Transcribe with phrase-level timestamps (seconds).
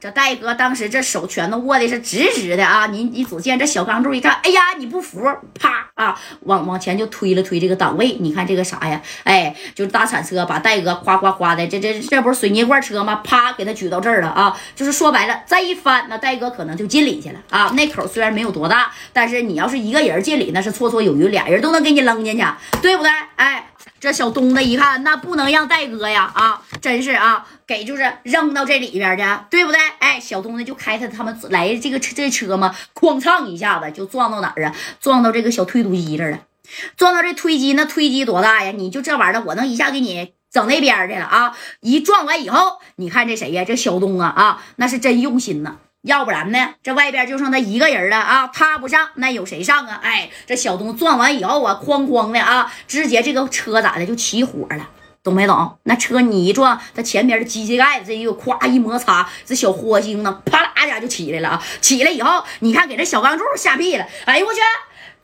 [0.00, 2.86] 这戴哥当时这手全都握的是直直的啊！
[2.86, 5.20] 你你只见这小钢柱一看，哎呀，你不服，
[5.58, 8.16] 啪啊，往往前就推了推这个档位。
[8.20, 9.02] 你看这个啥呀？
[9.24, 13.16] 哎，就是大铲车把戴哥夸夸夸的，这这这不是水泥罐车吗？
[13.24, 14.56] 啪，给他举到这儿了啊！
[14.76, 17.72] 就是说白了，再一翻，那戴哥可能就进里去了啊！
[17.74, 22.44] 那口虽然没有多大，但是你要是一个人进里，那是绰绰有余，俩人都能给你扔进去，
[22.80, 23.10] 对不对？
[23.34, 23.68] 哎，
[23.98, 26.62] 这小东子一看，那不能让戴哥呀啊！
[26.80, 29.80] 真是啊，给就是扔到这里边去，对不对？
[29.98, 34.74] 哎，小东子就开他他们来这个车这车嘛，哐嚓一下子就撞到哪儿啊？
[35.00, 36.38] 撞到这个小推土机这了。
[36.96, 38.72] 撞到这推机，那推机多大呀？
[38.72, 41.56] 你就这玩意儿，我能一下给你整那边去了啊！
[41.80, 43.64] 一撞完以后，你看这谁呀？
[43.64, 45.76] 这小东啊啊，那是真用心呐。
[46.02, 48.46] 要不然呢，这外边就剩他一个人了啊！
[48.48, 49.98] 他不上，那有谁上啊？
[50.02, 54.88] 哎，这小东撞完以后啊，哐哐的啊，直接这个车咋的就起火了。
[55.28, 55.78] 懂没懂？
[55.84, 61.62] 那车你一撞，它前边的机器盖子这又咵一摩擦，这小火星呢，啪啦一下就起来了啊！
[61.80, 64.06] 起来以后，你看给这小钢柱吓屁了。
[64.24, 64.60] 哎呦我去，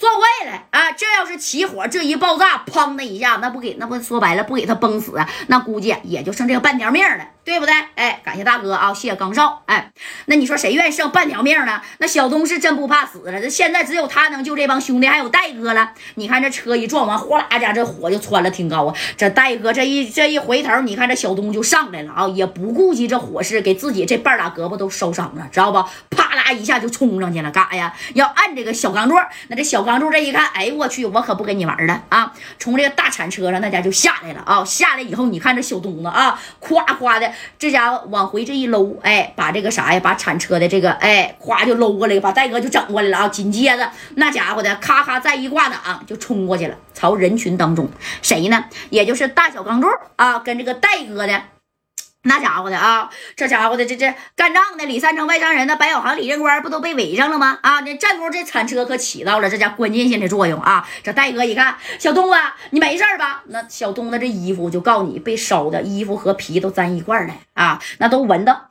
[0.00, 0.92] 撞坏了啊！
[0.92, 5.28] 这要是起火，这一爆炸，砰的一下，那不给那不说白了，不给他崩死啊？
[5.48, 7.26] 那估计也就剩这个半条命了。
[7.42, 7.74] 对不对？
[7.96, 9.62] 哎，感谢大哥啊，谢谢刚少。
[9.66, 9.90] 哎，
[10.26, 11.80] 那你说谁愿意剩半条命呢？
[11.98, 15.92] 那小东是真不怕死了，这现在只有他能救这帮兄弟，还有戴哥了。
[16.14, 18.94] 你看这车一撞完，哗啦家这火就窜了挺高啊。
[19.16, 25.82] 这戴哥这一这一回头，你看这小东就上来了啊，也不顾及这火势，给自己这半拉胳膊都烧伤了，知道不？
[26.14, 27.92] 啪啦一下就冲上去了，干啥呀？
[28.14, 29.16] 要按这个小钢柱。
[29.48, 32.32] 那这小钢柱这一看，哎呦我去，我可不跟你玩了啊！
[32.58, 34.62] 从这个大铲车上，那家就下来了啊。
[34.64, 37.32] 下来以后，你看这小东子啊，夸夸的。
[37.58, 43.28] 这家伙往回这一搂，哎，把这个啥呀，把铲车的这个，哎，咵就搂过来，把戴哥就整过来了啊！
[43.28, 47.88] 紧接着那家伙的咔咔再一挂档，就冲过去了，朝人群当中
[48.20, 48.64] 谁呢？
[48.90, 51.42] 也就是大小钢柱啊，跟这个戴哥的。
[52.22, 57.58] 那家伙的啊，这家伙的这这干仗的李三成、外乡人，的白小航、李正官不都被围上了吗？
[57.62, 60.86] 啊，这战功这铲车可起到了这家关键性的作用啊！
[61.02, 62.36] 这戴哥一看，小东子，
[62.70, 63.42] 你没事吧？
[63.46, 68.68] 那小东子这衣服就告诉你，被烧的衣服和皮都粘一块了啊，那都闻到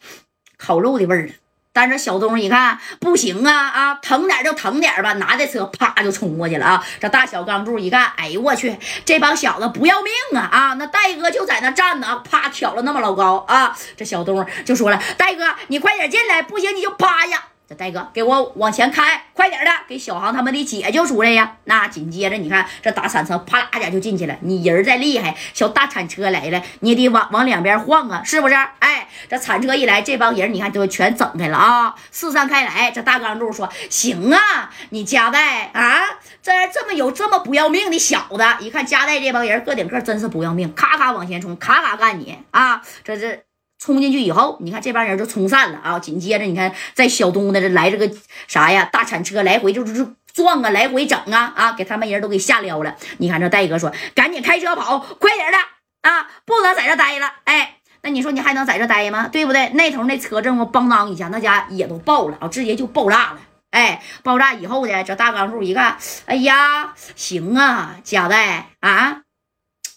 [0.58, 1.34] 烤肉的味儿了。
[1.72, 6.86] 但是小东一看不行啊啊，疼点就疼点吧，拿着车啪就冲过去了啊！
[7.00, 10.74] 这大小钢柱一看，哎呦我去，这帮小子不要命啊啊！
[10.74, 13.76] 那戴哥就在那站着啊，啪挑了那么老高啊！
[13.96, 21.58] 这小东就说了：“戴哥，你快点进来，不行你就趴下。”这戴哥给我往前开，快点的，给小航他们的姐就出来呀！
[21.66, 24.36] 那紧接着你看这大铲车啪啦一下就进去了。
[24.42, 28.56] 你人再厉害，小大铲车来了，你得往往两边晃啊，是不是？
[28.80, 32.90] 哎，这铲车一来，这帮人你看都全整开了啊，四散开来。
[32.90, 36.02] 这大钢柱说：“行啊，你加代啊，
[36.42, 42.82] 这这么有这么不要命的小子，一看加代这帮人个顶个真是不要命，咔咔往前冲，咔咔干你啊！
[43.04, 43.40] 这这。”
[43.80, 45.98] 冲进去以后，你看这帮人就冲散了啊！
[45.98, 48.12] 紧接着，你看在小东的这来这个
[48.48, 48.90] 啥呀？
[48.92, 51.72] 大铲车来回就是撞啊，来回整啊啊！
[51.72, 52.96] 给他们人都给吓撩了。
[53.20, 55.58] 你看这戴哥说：“赶紧开车跑，快点的
[56.02, 56.30] 啊！
[56.46, 59.30] 不能在这待了。”哎，那你说你还能在这待吗？
[59.30, 59.70] 对不对？
[59.70, 63.40] 那头那车这么邦当一下，那家也都爆了啊，直接就爆炸了。
[63.72, 69.22] 哎，爆炸以后呢，这大钢柱一看，哎呀，行啊，贾代啊，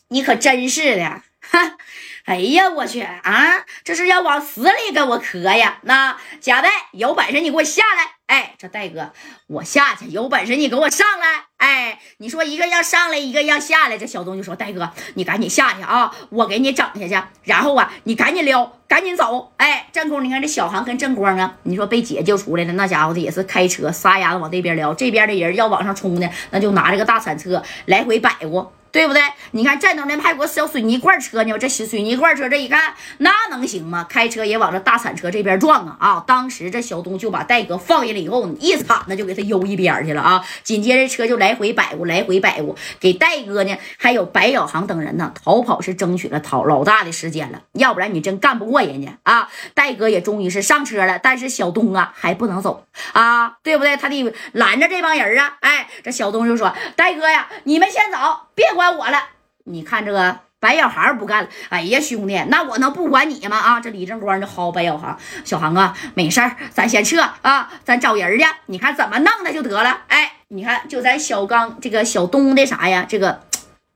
[0.09, 1.77] 你可真是的，哈。
[2.25, 3.65] 哎呀，我去啊！
[3.83, 5.79] 这是要往死里给我磕呀！
[5.83, 8.13] 那贾代有本事你给我下来！
[8.29, 9.13] 哎，这戴哥，
[9.49, 11.47] 我下去，有本事你给我上来！
[11.57, 13.99] 哎，你说一个要上来，一个要下来。
[13.99, 17.27] 这小东就说：“戴哥，你赶紧下去啊，我给你整下去。
[17.43, 19.53] 然后啊，你赶紧撩，赶紧走。
[19.57, 29.23] 哎，正空，你看这小航跟正光啊，你说被解救出来了，那家伙的也是开车撒丫子往这边撩，这边的人要往上冲的，那就拿这个大铲车来回摆过。”对不对？
[29.53, 34.07] 你看战斗连还有个小水泥罐车呢，这水泥罐车这一看，那能行吗？
[34.09, 35.97] 开车也往这大铲车这边撞啊！
[35.99, 40.45] 啊，当时这小东就把戴哥放下来以后，一铲子就给他悠一边去了啊！
[40.63, 49.49] 紧接着车就来回摆过，来回摆过，给戴哥呢还有白小航等人呢逃跑是争取了逃老大的时间了，要不然你真干不过人家啊！
[49.73, 53.97] 戴哥也终于是上车了，但是小东啊还不能走啊，对不对？
[53.97, 55.57] 他得拦着这帮人啊！
[55.61, 58.19] 哎，这小东就说：“戴哥呀，你们先走，
[58.55, 59.19] 别管。”管我了，
[59.65, 61.49] 你看这个白小航不干了。
[61.69, 63.57] 哎呀，兄弟，那我能不管你吗？
[63.57, 68.45] 啊，这李正光就薅白小航，小航啊，没事儿，咱先撤啊，咱找人去。
[68.67, 70.01] 你看怎么弄他就得了。
[70.09, 73.07] 哎，你看就在小刚这个小东的啥呀？
[73.09, 73.43] 这个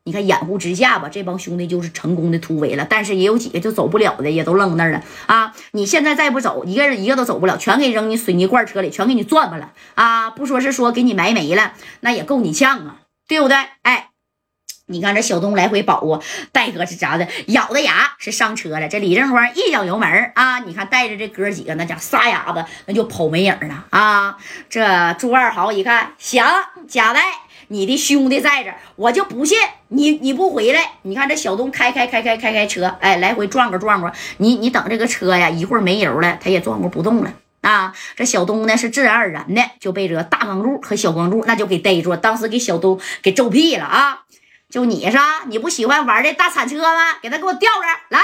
[0.05, 2.87] 你看掩护之下吧，这帮兄弟就是成功的突围了。
[2.89, 5.53] 但是也有几个就走不了的，也都扔那儿了啊。
[5.73, 10.31] 你现在再不走，一个人一个都走不了，全给扔你水泥罐车里，全给你转吧了啊。
[10.31, 12.97] 不说是说给你埋没了，那也够你呛啊，
[13.27, 13.57] 对不对？
[13.83, 14.11] 哎。
[14.89, 16.21] 你看这小东来回跑啊，
[16.53, 17.27] 戴哥是咋的？
[17.49, 18.89] 咬着牙是上车了。
[18.89, 24.37] 这李正光一脚油门啊，你看带着这哥几个，那家撒丫子那就跑没影了啊！
[24.71, 26.45] 这朱二豪一看，行，
[26.87, 27.21] 贾代，
[27.67, 30.93] 你的兄弟在这，我就不信你你不回来。
[31.03, 37.93] 你看这小东开开开开开开车，哎，来回转过转过，你你等这个车呀，一会儿没油了，他也转过不动了啊！
[38.15, 44.21] 这小东呢是自然而然的就被这个大光柱和小光柱那就给逮住，当时给小东给揍屁了啊！
[44.69, 45.45] 就你是吧？
[45.47, 47.19] 你不喜欢玩这大铲车吗？
[47.23, 48.21] 给他给我吊着来。